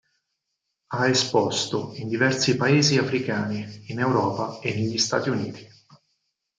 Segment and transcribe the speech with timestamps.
[0.87, 5.63] Ha esposto in diversi paesi africani, in Europa e negli Stati Uniti.